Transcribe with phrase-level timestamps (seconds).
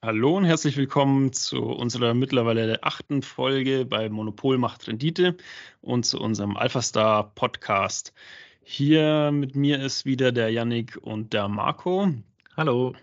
[0.00, 5.36] Hallo und herzlich willkommen zu unserer mittlerweile achten Folge bei Monopol macht Rendite
[5.80, 8.14] und zu unserem AlphaStar Podcast.
[8.62, 12.14] Hier mit mir ist wieder der Yannick und der Marco.
[12.56, 12.94] Hallo.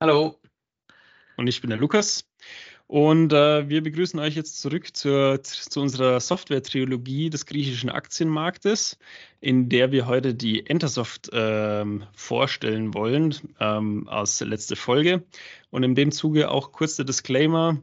[0.00, 0.38] Hallo.
[1.36, 2.24] Und ich bin der Lukas.
[2.90, 8.98] Und äh, wir begrüßen euch jetzt zurück zur, zu unserer Software-Triologie des griechischen Aktienmarktes,
[9.40, 15.22] in der wir heute die Entersoft ähm, vorstellen wollen ähm, als letzte Folge.
[15.70, 17.80] Und in dem Zuge auch kurz der Disclaimer,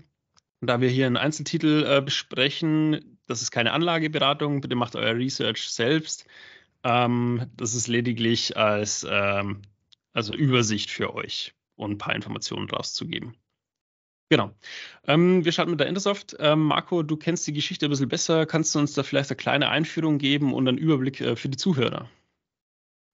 [0.59, 5.69] da wir hier einen Einzeltitel äh, besprechen, das ist keine Anlageberatung, bitte macht euer Research
[5.69, 6.25] selbst.
[6.83, 9.61] Ähm, das ist lediglich als ähm,
[10.11, 13.37] also Übersicht für euch und ein paar Informationen rauszugeben.
[14.29, 14.51] Genau.
[15.05, 16.35] Ähm, wir starten mit der Intersoft.
[16.39, 18.45] Ähm, Marco, du kennst die Geschichte ein bisschen besser.
[18.45, 21.57] Kannst du uns da vielleicht eine kleine Einführung geben und einen Überblick äh, für die
[21.57, 22.09] Zuhörer?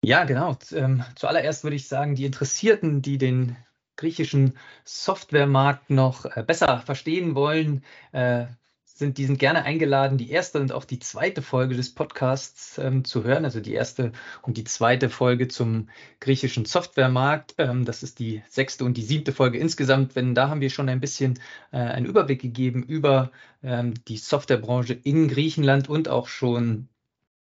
[0.04, 0.58] Ja, genau.
[0.72, 3.56] Ähm, zuallererst würde ich sagen, die Interessierten, die den
[3.96, 8.48] griechischen Softwaremarkt noch äh, besser verstehen wollen, äh,
[8.96, 13.04] sind, die sind gerne eingeladen, die erste und auch die zweite Folge des Podcasts ähm,
[13.04, 13.46] zu hören.
[13.46, 17.56] Also die erste und die zweite Folge zum griechischen Softwaremarkt.
[17.58, 20.16] Ähm, das ist die sechste und die siebte Folge insgesamt.
[20.16, 21.40] Wenn da haben wir schon ein bisschen
[21.72, 23.32] äh, einen Überblick gegeben über
[23.64, 26.90] ähm, die Softwarebranche in Griechenland und auch schon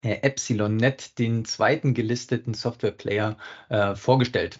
[0.02, 3.38] äh, EpsilonNet, den zweiten gelisteten Softwareplayer,
[3.70, 4.60] äh, vorgestellt.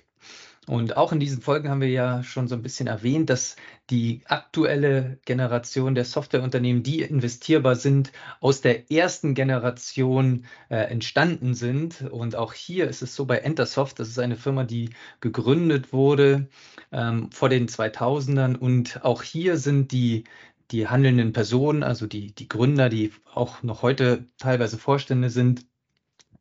[0.70, 3.56] Und auch in diesen Folgen haben wir ja schon so ein bisschen erwähnt, dass
[3.90, 12.04] die aktuelle Generation der Softwareunternehmen, die investierbar sind, aus der ersten Generation äh, entstanden sind.
[12.04, 16.50] Und auch hier ist es so bei Entersoft, das ist eine Firma, die gegründet wurde
[16.92, 18.56] ähm, vor den 2000ern.
[18.56, 20.26] Und auch hier sind die
[20.70, 25.66] die handelnden Personen, also die, die Gründer, die auch noch heute teilweise Vorstände sind,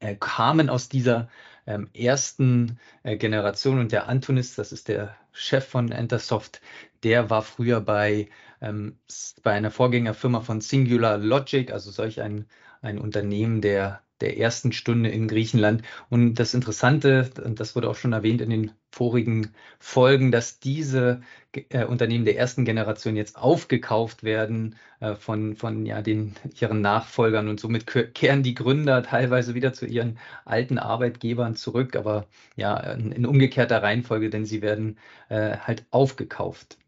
[0.01, 1.29] äh, kamen aus dieser
[1.69, 3.79] ähm, ersten äh, Generation.
[3.79, 6.61] Und der Antonis, das ist der Chef von Entersoft,
[7.05, 8.29] der war früher bei,
[8.61, 8.99] ähm,
[9.43, 12.47] bei einer Vorgängerfirma von Singular Logic, also solch ein,
[12.81, 15.83] ein Unternehmen der der ersten Stunde in Griechenland.
[16.11, 21.21] Und das Interessante, und das wurde auch schon erwähnt in den vorigen Folgen, dass diese
[21.53, 27.49] äh, Unternehmen der ersten Generation jetzt aufgekauft werden äh, von, von ja, den, ihren Nachfolgern
[27.49, 33.13] und somit kehren die Gründer teilweise wieder zu ihren alten Arbeitgebern zurück, aber ja, in,
[33.13, 34.99] in umgekehrter Reihenfolge, denn sie werden
[35.29, 36.79] äh, halt aufgekauft.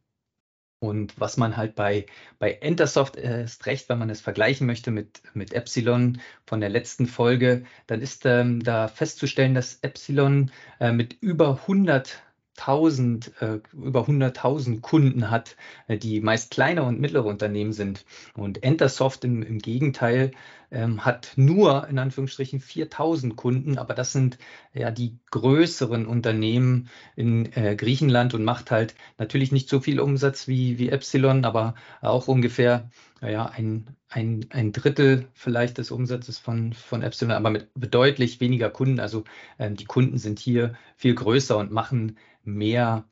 [0.81, 2.07] Und was man halt bei,
[2.39, 6.71] bei Entersoft äh, ist recht, wenn man es vergleichen möchte mit, mit Epsilon von der
[6.71, 12.23] letzten Folge, dann ist ähm, da festzustellen, dass Epsilon äh, mit über 100
[12.61, 15.57] 1000, äh, über 100.000 Kunden hat,
[15.89, 18.05] äh, die meist kleine und mittlere Unternehmen sind.
[18.35, 20.33] Und Entersoft im, im Gegenteil
[20.71, 24.39] ähm, hat nur in Anführungsstrichen 4.000 Kunden, aber das sind
[24.73, 30.49] ja die größeren Unternehmen in äh, Griechenland und macht halt natürlich nicht so viel Umsatz
[30.49, 32.91] wie, wie Epsilon, aber auch ungefähr
[33.23, 38.71] ja, ein, ein, ein Drittel vielleicht des Umsatzes von, von Epsilon, aber mit deutlich weniger
[38.71, 39.01] Kunden.
[39.01, 39.25] Also
[39.59, 43.05] ähm, die Kunden sind hier viel größer und machen mehr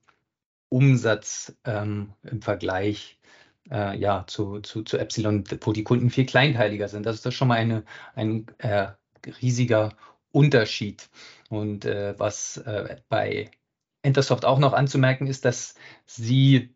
[0.70, 3.18] Umsatz ähm, im Vergleich
[3.70, 7.06] äh, ja, zu, zu, zu Epsilon, wo die Kunden viel kleinteiliger sind.
[7.06, 7.84] Das ist das schon mal eine,
[8.14, 8.88] ein äh,
[9.42, 9.96] riesiger
[10.32, 11.08] Unterschied.
[11.50, 13.50] Und äh, was äh, bei
[14.02, 15.74] Entersoft auch noch anzumerken ist, dass
[16.06, 16.74] sie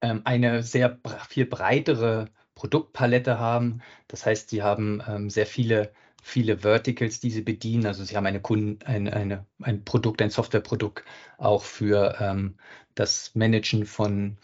[0.00, 3.82] ähm, eine sehr viel breitere Produktpalette haben.
[4.08, 5.92] Das heißt, sie haben ähm, sehr viele
[6.24, 7.86] viele Verticals, die sie bedienen.
[7.86, 11.04] Also sie haben eine Kunden, ein, eine, ein Produkt, ein Softwareprodukt
[11.36, 12.56] auch für ähm,
[12.94, 14.38] das Managen von,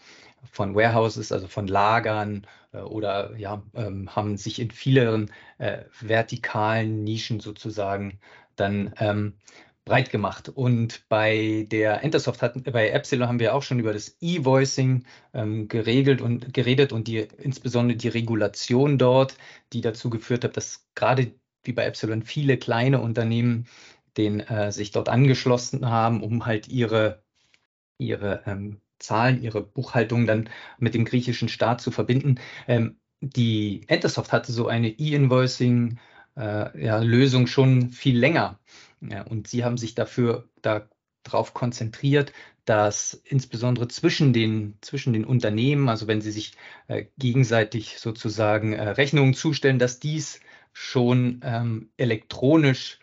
[0.49, 7.03] von Warehouses, also von Lagern äh, oder ja, ähm, haben sich in vielen äh, vertikalen
[7.03, 8.19] Nischen sozusagen
[8.55, 9.33] dann ähm,
[9.85, 10.49] breit gemacht.
[10.49, 15.67] Und bei der Entersoft hatten, bei Epsilon haben wir auch schon über das E-Voicing ähm,
[15.67, 19.35] geregelt und geredet und die insbesondere die Regulation dort,
[19.73, 23.67] die dazu geführt hat, dass gerade wie bei Epsilon viele kleine Unternehmen
[24.17, 27.23] den äh, sich dort angeschlossen haben, um halt ihre,
[27.97, 30.49] ihre ähm, Zahlen, ihre Buchhaltung dann
[30.79, 32.35] mit dem griechischen Staat zu verbinden.
[32.67, 35.99] Ähm, die Entersoft hatte so eine E-Invoicing
[36.37, 38.59] äh, ja, Lösung schon viel länger.
[39.01, 42.33] Ja, und sie haben sich dafür darauf konzentriert,
[42.65, 46.53] dass insbesondere zwischen den, zwischen den Unternehmen, also wenn sie sich
[46.87, 50.39] äh, gegenseitig sozusagen äh, Rechnungen zustellen, dass dies
[50.73, 52.99] schon ähm, elektronisch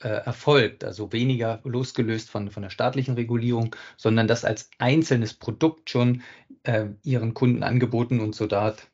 [0.00, 5.90] äh, erfolgt, also weniger losgelöst von, von der staatlichen Regulierung, sondern das als einzelnes Produkt
[5.90, 6.22] schon
[6.64, 8.88] äh, ihren Kunden angeboten und so dort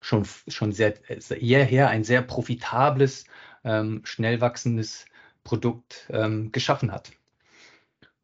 [0.00, 0.94] schon, schon sehr,
[1.38, 3.24] hierher ein sehr profitables,
[3.64, 5.06] ähm, schnell wachsendes
[5.44, 7.12] Produkt ähm, geschaffen hat.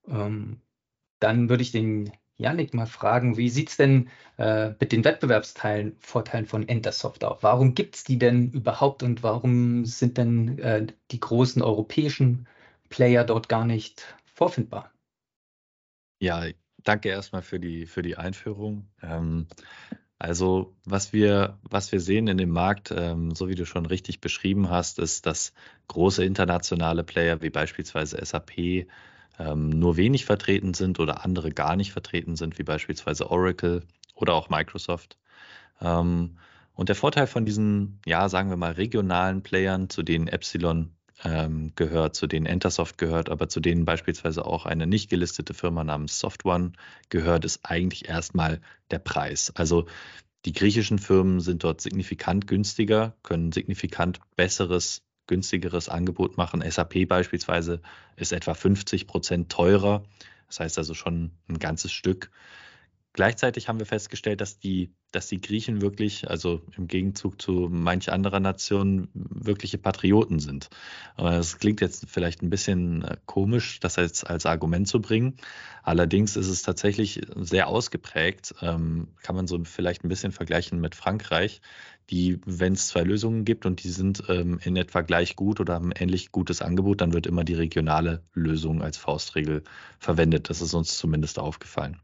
[0.08, 0.60] Ähm,
[1.20, 5.96] dann würde ich den Yannick mal fragen, wie sieht es denn äh, mit den Wettbewerbsteilen,
[5.98, 7.42] von Entersoft aus?
[7.42, 12.46] Warum gibt es die denn überhaupt und warum sind denn äh, die großen europäischen
[12.90, 14.92] Player dort gar nicht vorfindbar?
[16.20, 16.44] Ja,
[16.84, 18.88] danke erstmal für die, für die Einführung.
[19.02, 19.46] Ähm,
[20.18, 24.20] also was wir, was wir sehen in dem Markt, ähm, so wie du schon richtig
[24.20, 25.52] beschrieben hast, ist, dass
[25.88, 28.86] große internationale Player wie beispielsweise SAP
[29.38, 33.82] ähm, nur wenig vertreten sind oder andere gar nicht vertreten sind, wie beispielsweise Oracle
[34.14, 35.18] oder auch Microsoft.
[35.80, 36.38] Ähm,
[36.74, 41.72] und der Vorteil von diesen, ja, sagen wir mal, regionalen Playern, zu denen Epsilon ähm,
[41.74, 46.18] gehört, zu denen Entersoft gehört, aber zu denen beispielsweise auch eine nicht gelistete Firma namens
[46.18, 46.72] SoftOne
[47.08, 48.60] gehört, ist eigentlich erstmal
[48.90, 49.52] der Preis.
[49.54, 49.86] Also
[50.44, 56.62] die griechischen Firmen sind dort signifikant günstiger, können signifikant besseres, günstigeres Angebot machen.
[56.68, 57.80] SAP beispielsweise
[58.16, 60.04] ist etwa 50 Prozent teurer.
[60.46, 62.30] Das heißt also schon ein ganzes Stück.
[63.16, 68.12] Gleichzeitig haben wir festgestellt, dass die, dass die Griechen wirklich, also im Gegenzug zu manch
[68.12, 70.68] anderer Nationen, wirkliche Patrioten sind.
[71.16, 75.38] Es klingt jetzt vielleicht ein bisschen äh, komisch, das jetzt als Argument zu bringen.
[75.82, 78.54] Allerdings ist es tatsächlich sehr ausgeprägt.
[78.60, 81.62] Ähm, kann man so vielleicht ein bisschen vergleichen mit Frankreich,
[82.10, 85.72] die, wenn es zwei Lösungen gibt und die sind ähm, in etwa gleich gut oder
[85.72, 89.64] haben ein ähnlich gutes Angebot, dann wird immer die regionale Lösung als Faustregel
[89.98, 90.50] verwendet.
[90.50, 91.96] Das ist uns zumindest aufgefallen.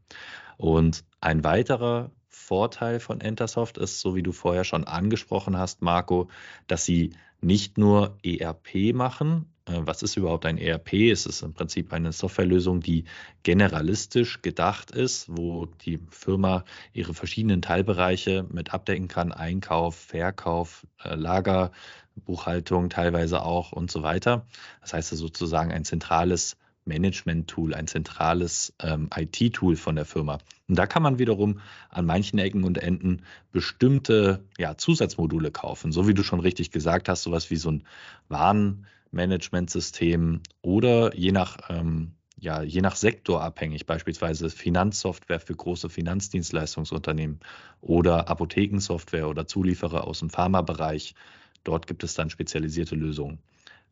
[0.57, 6.29] Und ein weiterer Vorteil von Entersoft ist, so wie du vorher schon angesprochen hast, Marco,
[6.67, 9.53] dass sie nicht nur ERP machen.
[9.65, 10.93] Äh, was ist überhaupt ein ERP?
[11.11, 13.05] Es ist im Prinzip eine Softwarelösung, die
[13.43, 16.63] generalistisch gedacht ist, wo die Firma
[16.93, 19.31] ihre verschiedenen Teilbereiche mit abdecken kann.
[19.31, 21.71] Einkauf, Verkauf, äh, Lager,
[22.15, 24.45] Buchhaltung teilweise auch und so weiter.
[24.81, 30.39] Das heißt sozusagen ein zentrales Management-Tool, ein zentrales ähm, IT-Tool von der Firma.
[30.67, 31.59] Und da kann man wiederum
[31.89, 37.09] an manchen Ecken und Enden bestimmte ja, Zusatzmodule kaufen, so wie du schon richtig gesagt
[37.09, 37.83] hast, sowas wie so ein
[38.29, 42.13] Warenmanagementsystem oder je nach ähm,
[42.43, 47.39] ja, je nach Sektor abhängig, beispielsweise Finanzsoftware für große Finanzdienstleistungsunternehmen
[47.79, 51.15] oder Apothekensoftware oder Zulieferer aus dem Pharmabereich.
[51.63, 53.39] Dort gibt es dann spezialisierte Lösungen.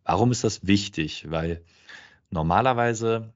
[0.04, 1.28] Warum ist das wichtig?
[1.30, 1.64] Weil
[2.32, 3.34] Normalerweise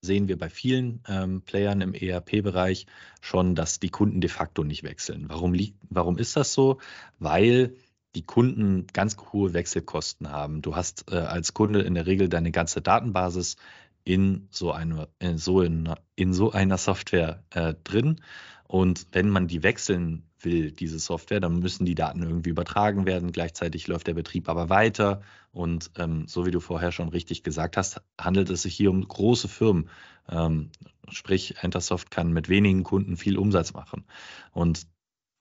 [0.00, 2.86] sehen wir bei vielen ähm, Playern im ERP-Bereich
[3.20, 5.28] schon, dass die Kunden de facto nicht wechseln.
[5.28, 5.54] Warum,
[5.90, 6.78] warum ist das so?
[7.18, 7.74] Weil
[8.14, 10.62] die Kunden ganz hohe Wechselkosten haben.
[10.62, 13.56] Du hast äh, als Kunde in der Regel deine ganze Datenbasis
[14.04, 18.20] in so, eine, in so, in, in so einer Software äh, drin.
[18.68, 23.32] Und wenn man die wechseln will, diese Software, dann müssen die Daten irgendwie übertragen werden.
[23.32, 25.22] Gleichzeitig läuft der Betrieb aber weiter.
[25.52, 29.06] Und ähm, so wie du vorher schon richtig gesagt hast, handelt es sich hier um
[29.06, 29.88] große Firmen.
[30.28, 30.70] Ähm,
[31.08, 34.04] sprich, Entersoft kann mit wenigen Kunden viel Umsatz machen.
[34.52, 34.86] Und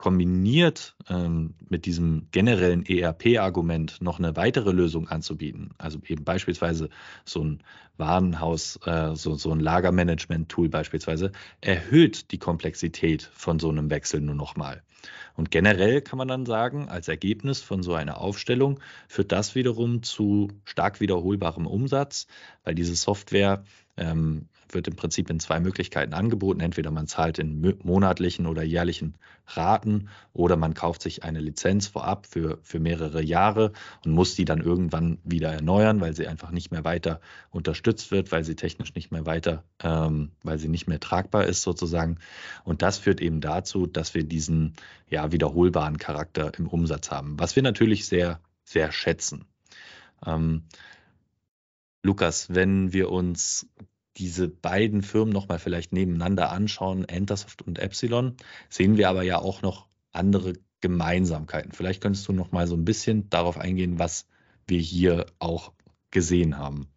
[0.06, 6.90] kombiniert ähm, mit diesem generellen ERP-Argument noch eine weitere Lösung anzubieten, also eben beispielsweise
[7.26, 7.64] so ein
[7.98, 14.36] Warenhaus, äh, so, so ein Lagermanagement-Tool beispielsweise, erhöht die Komplexität von so einem Wechsel nur
[14.36, 14.84] nochmal.
[15.34, 20.04] Und generell kann man dann sagen, als Ergebnis von so einer Aufstellung führt das wiederum
[20.04, 22.28] zu stark wiederholbarem Umsatz,
[22.64, 23.64] weil diese Software
[23.98, 26.60] ähm, wird im Prinzip in zwei Möglichkeiten angeboten.
[26.60, 29.16] Entweder man zahlt in monatlichen oder jährlichen
[29.48, 33.72] Raten oder man kauft sich eine Lizenz vorab für, für mehrere Jahre
[34.04, 38.32] und muss die dann irgendwann wieder erneuern, weil sie einfach nicht mehr weiter unterstützt wird,
[38.32, 42.18] weil sie technisch nicht mehr weiter, ähm, weil sie nicht mehr tragbar ist sozusagen.
[42.64, 44.74] Und das führt eben dazu, dass wir diesen
[45.10, 49.46] ja, wiederholbaren Charakter im Umsatz haben, was wir natürlich sehr, sehr schätzen.
[50.26, 50.64] Ähm,
[52.04, 53.68] Lukas, wenn wir uns
[54.18, 58.36] diese beiden Firmen nochmal vielleicht nebeneinander anschauen, Entersoft und Epsilon,
[58.70, 61.72] sehen wir aber ja auch noch andere Gemeinsamkeiten.
[61.72, 64.28] Vielleicht könntest du noch mal so ein bisschen darauf eingehen, was
[64.68, 65.74] wir hier auch
[66.12, 66.88] gesehen haben.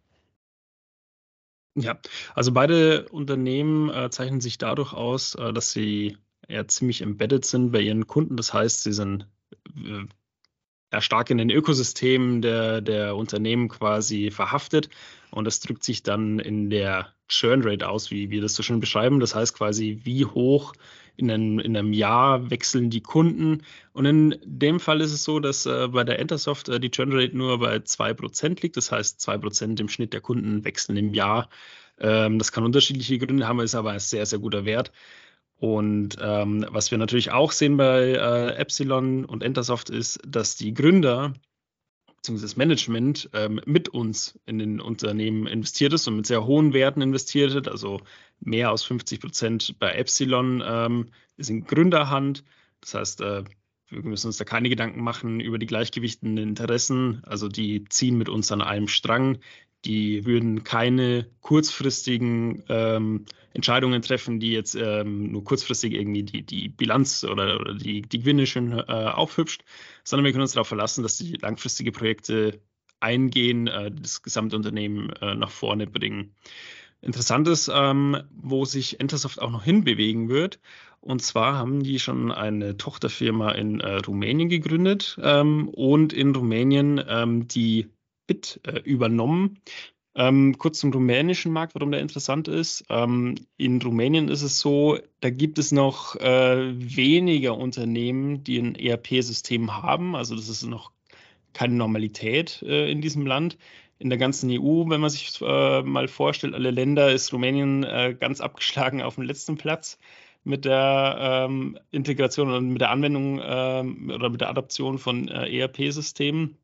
[1.75, 1.99] Ja,
[2.35, 7.71] also beide Unternehmen äh, zeichnen sich dadurch aus, äh, dass sie ja ziemlich embedded sind
[7.71, 8.37] bei ihren Kunden.
[8.37, 9.27] Das heißt, sie sind
[9.75, 10.05] äh,
[10.91, 14.89] ja, stark in den Ökosystemen der, der Unternehmen quasi verhaftet.
[15.31, 18.79] Und das drückt sich dann in der Churn Rate aus, wie wir das so schön
[18.79, 19.19] beschreiben.
[19.19, 20.73] Das heißt quasi, wie hoch
[21.15, 23.63] in einem, in einem Jahr wechseln die Kunden.
[23.93, 27.11] Und in dem Fall ist es so, dass äh, bei der Entersoft äh, die Churn
[27.13, 28.77] Rate nur bei 2% liegt.
[28.77, 31.49] Das heißt, 2% im Schnitt der Kunden wechseln im Jahr.
[31.99, 34.91] Ähm, das kann unterschiedliche Gründe haben, ist aber ein sehr, sehr guter Wert.
[35.57, 40.73] Und ähm, was wir natürlich auch sehen bei äh, Epsilon und Entersoft ist, dass die
[40.73, 41.33] Gründer
[42.19, 46.73] beziehungsweise das Management ähm, mit uns in den Unternehmen investiert ist und mit sehr hohen
[46.73, 47.67] Werten investiert hat.
[47.69, 48.01] Also
[48.41, 52.43] mehr als 50 Prozent bei Epsilon ähm, ist in Gründerhand.
[52.81, 53.43] Das heißt, äh,
[53.89, 57.21] wir müssen uns da keine Gedanken machen über die gleichgewichtenden Interessen.
[57.25, 59.39] Also die ziehen mit uns an einem Strang.
[59.85, 66.69] Die würden keine kurzfristigen ähm, Entscheidungen treffen, die jetzt ähm, nur kurzfristig irgendwie die, die
[66.69, 69.63] Bilanz oder, oder die, die Gewinne schön äh, aufhübscht,
[70.03, 72.59] sondern wir können uns darauf verlassen, dass die langfristige Projekte
[72.99, 76.35] eingehen, äh, das gesamte Unternehmen äh, nach vorne bringen.
[77.01, 80.59] Interessant ist, ähm, wo sich Entersoft auch noch hinbewegen wird.
[80.99, 87.01] Und zwar haben die schon eine Tochterfirma in äh, Rumänien gegründet ähm, und in Rumänien
[87.07, 87.87] ähm, die
[88.29, 89.59] BIT äh, übernommen.
[90.15, 92.83] Ähm, kurz zum rumänischen Markt, warum der interessant ist.
[92.89, 98.75] Ähm, in Rumänien ist es so, da gibt es noch äh, weniger Unternehmen, die ein
[98.75, 100.15] ERP-System haben.
[100.15, 100.91] Also das ist noch
[101.53, 103.57] keine Normalität äh, in diesem Land.
[103.97, 108.15] In der ganzen EU, wenn man sich äh, mal vorstellt, alle Länder, ist Rumänien äh,
[108.17, 109.99] ganz abgeschlagen auf dem letzten Platz
[110.43, 111.17] mit der
[111.47, 116.57] ähm, Integration und mit der Anwendung ähm, oder mit der Adaption von äh, ERP-Systemen.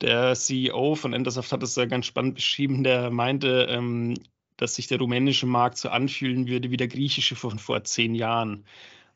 [0.00, 2.84] Der CEO von Endersoft hat es ja ganz spannend beschrieben.
[2.84, 4.14] Der meinte, ähm,
[4.56, 8.64] dass sich der rumänische Markt so anfühlen würde wie der griechische von vor zehn Jahren.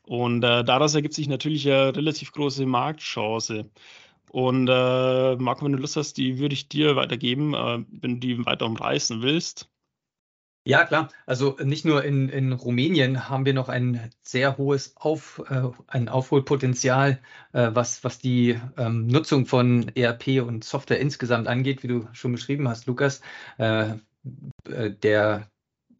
[0.03, 3.69] Und äh, daraus ergibt sich natürlich eine relativ große Marktchance.
[4.29, 8.27] Und äh, Marco, wenn du Lust hast, die würde ich dir weitergeben, äh, wenn du
[8.27, 9.69] die weiter umreißen willst.
[10.67, 11.09] Ja, klar.
[11.27, 16.09] Also nicht nur in, in Rumänien haben wir noch ein sehr hohes Auf, äh, ein
[16.09, 17.19] Aufholpotenzial,
[17.53, 22.31] äh, was, was die ähm, Nutzung von ERP und Software insgesamt angeht, wie du schon
[22.31, 23.21] beschrieben hast, Lukas.
[23.59, 23.97] Äh,
[24.67, 25.51] äh der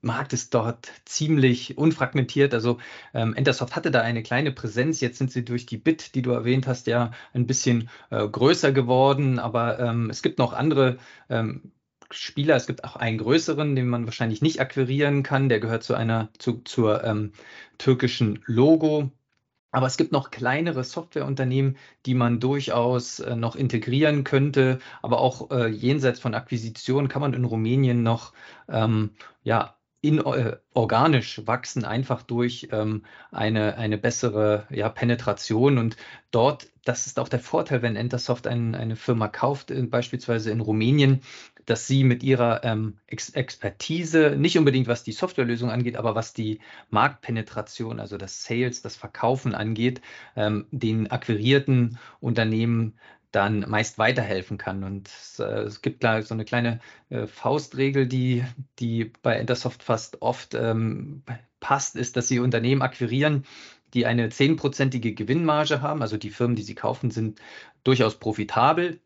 [0.01, 2.53] Markt ist dort ziemlich unfragmentiert.
[2.55, 2.79] Also
[3.13, 4.99] ähm, Entersoft hatte da eine kleine Präsenz.
[5.01, 8.71] Jetzt sind sie durch die Bit, die du erwähnt hast, ja ein bisschen äh, größer
[8.71, 9.39] geworden.
[9.39, 10.97] Aber ähm, es gibt noch andere
[11.29, 11.71] ähm,
[12.11, 12.55] Spieler.
[12.55, 15.49] Es gibt auch einen größeren, den man wahrscheinlich nicht akquirieren kann.
[15.49, 17.31] Der gehört zu einer zu, zur ähm,
[17.77, 19.11] türkischen Logo.
[19.71, 24.79] Aber es gibt noch kleinere Softwareunternehmen, die man durchaus äh, noch integrieren könnte.
[25.01, 28.33] Aber auch äh, jenseits von Akquisitionen kann man in Rumänien noch
[28.69, 29.11] ähm,
[29.43, 35.77] ja, in, äh, organisch wachsen, einfach durch ähm, eine, eine bessere ja, Penetration.
[35.77, 35.97] Und
[36.31, 40.61] dort, das ist auch der Vorteil, wenn Entersoft ein, eine Firma kauft, äh, beispielsweise in
[40.61, 41.21] Rumänien,
[41.65, 46.33] dass sie mit ihrer ähm, Ex Expertise, nicht unbedingt was die Softwarelösung angeht, aber was
[46.33, 46.59] die
[46.91, 50.01] Marktpenetration, also das Sales, das Verkaufen angeht,
[50.35, 52.93] ähm, den akquirierten Unternehmen
[53.35, 54.83] dann meist weiterhelfen kann.
[54.83, 58.43] Und es, äh, es gibt da so eine kleine äh, Faustregel, die,
[58.79, 61.23] die bei Entersoft fast oft ähm,
[61.59, 63.45] passt, ist, dass sie Unternehmen akquirieren,
[63.93, 66.01] die eine zehnprozentige Gewinnmarge haben.
[66.01, 67.39] Also die Firmen, die sie kaufen, sind
[67.83, 68.99] durchaus profitabel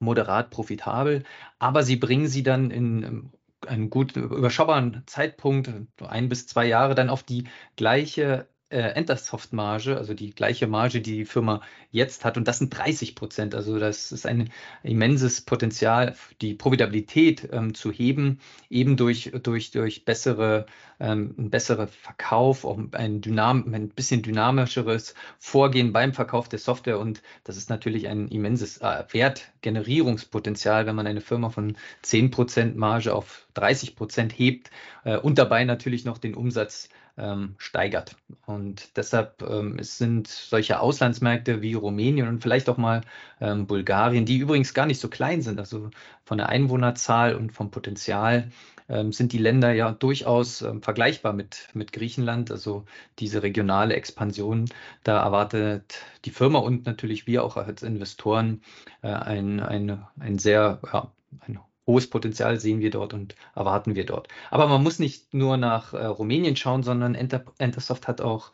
[0.00, 1.24] moderat profitabel,
[1.58, 3.30] aber sie bringen sie dann in ähm,
[3.66, 7.44] einen gut überschaubaren Zeitpunkt, ein bis zwei Jahre, dann auf die
[7.76, 11.60] gleiche äh, Entersoft-Marge, also die gleiche Marge, die die Firma
[11.90, 12.36] jetzt hat.
[12.36, 13.54] Und das sind 30 Prozent.
[13.54, 14.50] Also das ist ein
[14.82, 20.66] immenses Potenzial, die Profitabilität ähm, zu heben, eben durch, durch, durch bessere,
[21.00, 27.00] ähm, ein besserer Verkauf, auch ein, Dynam ein bisschen dynamischeres Vorgehen beim Verkauf der Software.
[27.00, 32.76] Und das ist natürlich ein immenses äh, Wertgenerierungspotenzial, wenn man eine Firma von 10 Prozent
[32.76, 34.70] Marge auf 30 Prozent hebt
[35.04, 38.16] äh, und dabei natürlich noch den Umsatz ähm, steigert.
[38.46, 43.02] Und deshalb ähm, es sind solche Auslandsmärkte wie Rumänien und vielleicht auch mal
[43.40, 45.90] ähm, Bulgarien, die übrigens gar nicht so klein sind, also
[46.24, 48.50] von der Einwohnerzahl und vom Potenzial
[48.90, 52.50] ähm, sind die Länder ja durchaus ähm, vergleichbar mit, mit Griechenland.
[52.50, 52.84] Also
[53.18, 54.66] diese regionale Expansion,
[55.04, 58.62] da erwartet die Firma und natürlich wir auch als Investoren
[59.02, 64.06] äh, ein, ein, ein sehr ja, ein hohes Potenzial sehen wir dort und erwarten wir
[64.06, 64.28] dort.
[64.50, 68.52] Aber man muss nicht nur nach äh, Rumänien schauen, sondern Enter Entersoft hat auch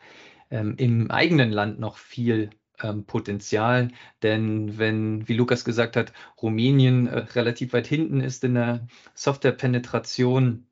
[0.51, 2.49] ähm, im eigenen Land noch viel
[2.81, 3.89] ähm, Potenzial.
[4.23, 10.66] Denn wenn, wie Lukas gesagt hat, Rumänien äh, relativ weit hinten ist in der Softwarepenetration,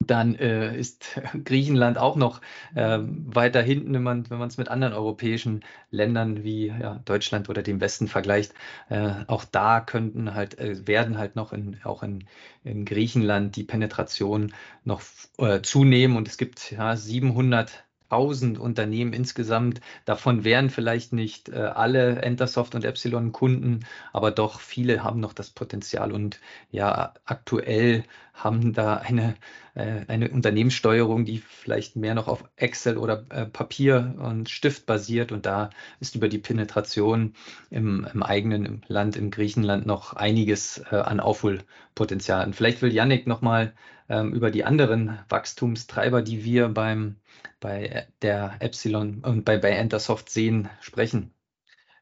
[0.00, 2.40] dann äh, ist Griechenland auch noch
[2.74, 7.80] äh, weiter hinten, wenn man es mit anderen europäischen Ländern wie ja, Deutschland oder dem
[7.80, 8.54] Westen vergleicht.
[8.88, 12.24] Äh, auch da könnten halt äh, werden halt noch in, auch in,
[12.64, 14.52] in Griechenland die Penetration
[14.84, 15.02] noch
[15.38, 19.80] äh, zunehmen und es gibt ja 700 1000 Unternehmen insgesamt.
[20.04, 23.80] Davon wären vielleicht nicht äh, alle Entersoft und Epsilon Kunden,
[24.12, 29.34] aber doch viele haben noch das Potenzial und ja, aktuell haben da eine,
[29.74, 35.32] äh, eine Unternehmenssteuerung, die vielleicht mehr noch auf Excel oder äh, Papier und Stift basiert
[35.32, 37.34] und da ist über die Penetration
[37.70, 42.46] im, im eigenen Land, im Griechenland noch einiges an Aufholpotenzial.
[42.46, 43.74] Und vielleicht will Yannick nochmal
[44.08, 47.16] ähm, über die anderen Wachstumstreiber, die wir beim,
[47.60, 51.32] bei der Epsilon und bei, bei Entersoft sehen, sprechen.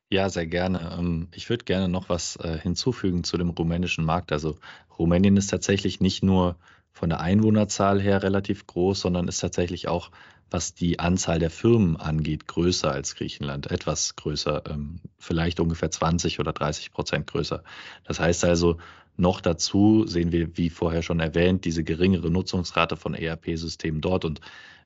[0.08, 0.96] Ja, sehr gerne.
[0.98, 4.30] Ähm, ich würde gerne noch was äh, hinzufügen zu dem rumänischen Markt.
[4.30, 4.56] Also
[4.98, 6.56] Rumänien ist tatsächlich nicht nur
[6.92, 10.10] von der Einwohnerzahl her relativ groß, sondern ist tatsächlich auch,
[10.48, 16.38] was die Anzahl der Firmen angeht, größer als Griechenland, etwas größer, ähm, vielleicht ungefähr 20
[16.38, 17.64] oder 30 Prozent größer.
[18.04, 18.78] Das heißt also,
[19.16, 24.24] noch dazu sehen wir, wie vorher schon erwähnt, diese geringere Nutzungsrate von ERP-Systemen dort.
[24.24, 24.40] Und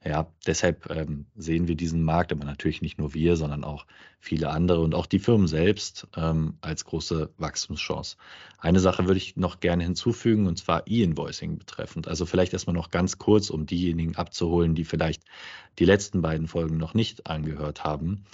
[0.04, 3.86] ja, deshalb ähm, sehen wir diesen Markt, aber natürlich nicht nur wir, sondern auch
[4.18, 8.16] viele andere und auch die Firmen selbst ähm, als große Wachstumschance.
[8.58, 12.08] Eine Sache würde ich noch gerne hinzufügen, und zwar E-Invoicing betreffend.
[12.08, 15.24] Also vielleicht erstmal noch ganz kurz, um diejenigen abzuholen, die vielleicht
[15.78, 18.24] die letzten beiden Folgen noch nicht angehört haben.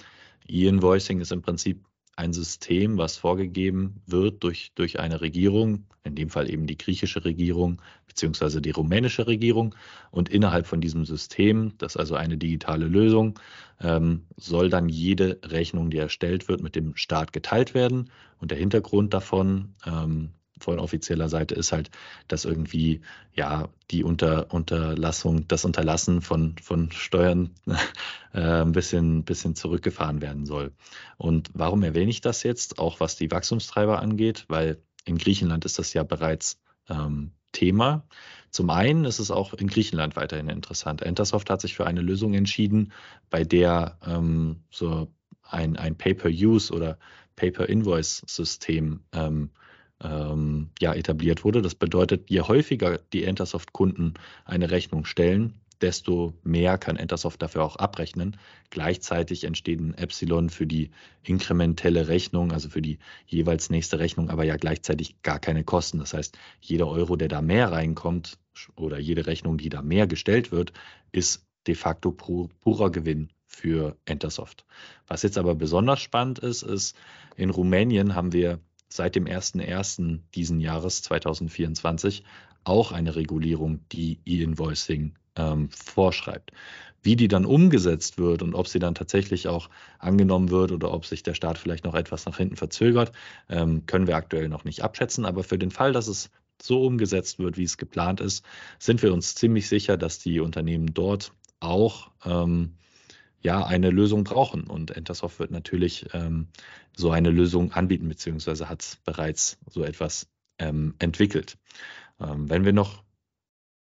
[0.47, 1.83] E-Invoicing ist im Prinzip
[2.17, 7.23] ein System, was vorgegeben wird durch, durch eine Regierung, in dem Fall eben die griechische
[7.23, 9.75] Regierung beziehungsweise die rumänische Regierung.
[10.09, 13.39] Und innerhalb von diesem System, das ist also eine digitale Lösung,
[13.79, 18.09] ähm, soll dann jede Rechnung, die erstellt wird, mit dem Staat geteilt werden.
[18.39, 21.89] Und der Hintergrund davon ähm, von offizieller Seite ist halt,
[22.27, 23.01] dass irgendwie
[23.33, 27.51] ja die Unter, Unterlassung, das Unterlassen von, von Steuern
[28.33, 30.73] äh, ein bisschen, bisschen zurückgefahren werden soll.
[31.17, 34.45] Und warum erwähne ich das jetzt, auch was die Wachstumstreiber angeht?
[34.47, 36.59] Weil in Griechenland ist das ja bereits
[36.89, 38.05] ähm, Thema.
[38.51, 41.01] Zum einen ist es auch in Griechenland weiterhin interessant.
[41.01, 42.91] Entersoft hat sich für eine Lösung entschieden,
[43.29, 45.07] bei der ähm, so
[45.43, 46.97] ein, ein Pay-per-Use oder
[47.35, 49.51] Pay-per-Invoice-System ähm,
[50.03, 51.61] ähm, ja, etabliert wurde.
[51.61, 54.13] Das bedeutet, je häufiger die Entersoft-Kunden
[54.45, 58.37] eine Rechnung stellen, desto mehr kann Entersoft dafür auch abrechnen.
[58.69, 60.91] Gleichzeitig entsteht ein Epsilon für die
[61.23, 65.99] inkrementelle Rechnung, also für die jeweils nächste Rechnung, aber ja gleichzeitig gar keine Kosten.
[65.99, 68.37] Das heißt, jeder Euro, der da mehr reinkommt
[68.75, 70.73] oder jede Rechnung, die da mehr gestellt wird,
[71.11, 74.65] ist de facto purer Gewinn für Entersoft.
[75.07, 76.95] Was jetzt aber besonders spannend ist, ist,
[77.35, 80.19] in Rumänien haben wir seit dem 01.01.
[80.33, 82.23] diesen Jahres 2024
[82.63, 86.51] auch eine Regulierung, die E-Invoicing ähm, vorschreibt.
[87.01, 89.69] Wie die dann umgesetzt wird und ob sie dann tatsächlich auch
[89.99, 93.11] angenommen wird oder ob sich der Staat vielleicht noch etwas nach hinten verzögert,
[93.49, 95.25] ähm, können wir aktuell noch nicht abschätzen.
[95.25, 96.29] Aber für den Fall, dass es
[96.61, 98.43] so umgesetzt wird, wie es geplant ist,
[98.79, 102.73] sind wir uns ziemlich sicher, dass die Unternehmen dort auch ähm,
[103.47, 104.65] ja eine Lösung brauchen.
[104.65, 106.49] Und Entersoft wird natürlich ähm,
[106.95, 110.27] so eine Lösung anbieten, beziehungsweise hat bereits so etwas
[110.59, 111.57] ähm, entwickelt.
[112.19, 113.03] Ähm, wenn wir noch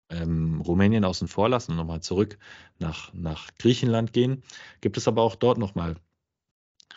[0.09, 2.37] ähm, Rumänien außen vor lassen und nochmal zurück
[2.77, 4.43] nach, nach Griechenland gehen,
[4.81, 5.95] gibt es aber auch dort nochmal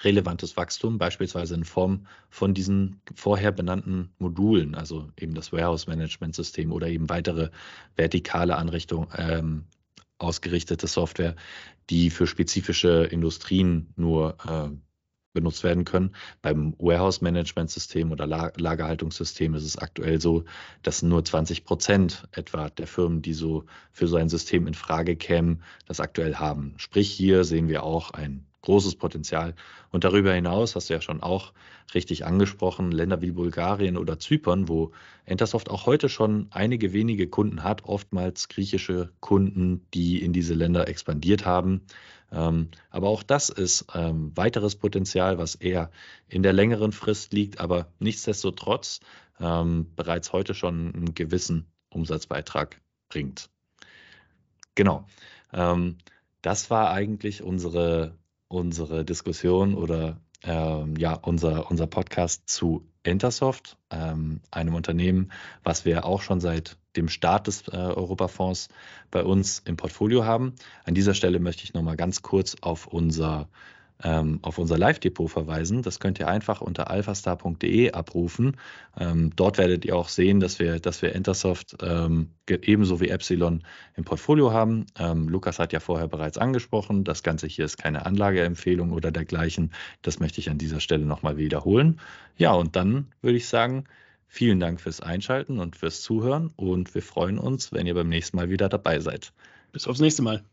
[0.03, 6.89] relevantes Wachstum, beispielsweise in Form von diesen vorher benannten Modulen, also eben das Warehouse-Management-System oder
[6.89, 7.51] eben weitere
[7.97, 9.65] vertikale Anrichtungen, ähm,
[10.19, 11.37] ausgerichtete Software,
[11.91, 14.77] die für spezifische Industrien nur äh,
[15.33, 16.17] benutzt werden können.
[16.43, 20.45] Beim Warehouse-Management-System oder Lagerhaltungssystem ist es aktuell so,
[20.83, 25.15] dass nur 20 Prozent etwa der Firmen, die so für so ein System in Frage
[25.15, 26.75] kämen, das aktuell haben.
[26.79, 29.55] Sprich, hier sehen wir auch ein großes Potenzial.
[29.90, 31.53] Und darüber hinaus hast du ja schon auch
[31.94, 34.92] richtig angesprochen, Länder wie Bulgarien oder Zypern, wo
[35.25, 40.88] Entersoft auch heute schon einige wenige Kunden hat, oftmals griechische Kunden, die in diese Länder
[40.88, 41.83] expandiert haben.
[42.31, 45.90] Ähm, aber auch das ist ähm, weiteres Potenzial, was eher
[46.29, 49.01] in der längeren Frist liegt, aber nichtsdestotrotz
[49.40, 53.49] ähm, bereits heute schon einen gewissen Umsatzbeitrag bringt.
[54.75, 55.07] Genau.
[55.51, 58.16] das war eigentlich unsere
[58.49, 65.33] unsere Diskussion oder ähm, ja, unser, unser Podcast zu Intersoft, ähm, einem Unternehmen,
[65.65, 68.69] was wir auch schon seit dem Start des äh, Europafonds
[69.11, 70.55] bei uns im Portfolio haben.
[70.85, 73.49] An dieser Stelle möchte ich nochmal ganz kurz auf unser
[74.03, 75.83] ähm, auf unser Live-Depot verweisen.
[75.83, 78.57] Das könnt ihr einfach unter alphastar.de abrufen.
[78.99, 83.63] Ähm, dort werdet ihr auch sehen, dass wir, dass wir Intersoft ähm, ebenso wie Epsilon
[83.97, 84.87] im Portfolio haben.
[84.99, 89.73] Ähm, Lukas hat ja vorher bereits angesprochen, das Ganze hier ist keine Anlageempfehlung oder dergleichen.
[90.03, 92.01] Das möchte ich an dieser Stelle nochmal wiederholen.
[92.37, 93.85] Ja, und dann würde ich sagen,
[94.29, 98.37] vielen Dank fürs Einschalten und fürs Zuhören und wir freuen uns, wenn ihr beim nächsten
[98.37, 99.33] Mal wieder dabei seid.
[99.73, 100.45] Bis aufs nächste Mal.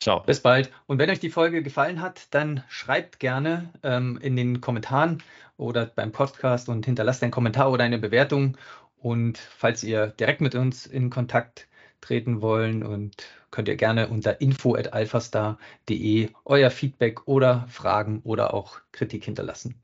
[0.00, 0.20] Ciao.
[0.20, 0.70] Bis bald.
[0.86, 5.22] Und wenn euch die Folge gefallen hat, dann schreibt gerne ähm, in den Kommentaren
[5.56, 8.56] oder beim Podcast und hinterlasst einen Kommentar oder eine Bewertung.
[9.00, 11.68] Und falls ihr direkt mit uns in Kontakt
[12.00, 13.16] treten wollen und
[13.50, 19.82] könnt ihr gerne unter info@alphastar.de euer Feedback oder Fragen oder auch Kritik hinterlassen.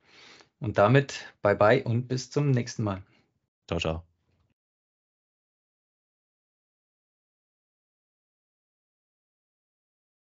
[0.60, 3.02] Und damit bye bye und bis zum nächsten Mal.
[3.66, 4.13] Ciao, ciao.